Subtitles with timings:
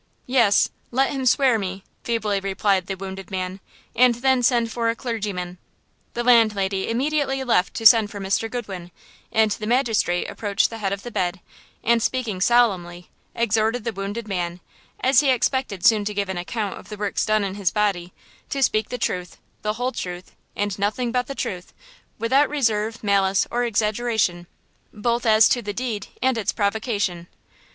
[0.25, 3.59] "Yes, let him swear me," feebly replied the wounded man,
[3.95, 5.59] "and then send for a clergyman."
[6.15, 8.49] The landlady immediately left to send for Mr.
[8.49, 8.89] Goodwin,
[9.31, 11.39] and the magistrate approached the head of the bed,
[11.83, 14.59] and speaking solemnly, exhorted the wounded man,
[15.01, 18.11] as he expected soon to give an account of the works done in his body,
[18.49, 21.75] to speak the truth, the whole truth, and nothing but the truth,
[22.17, 24.47] without reserve, malice or exaggeration,
[24.91, 27.27] both as to the deed and its provocation.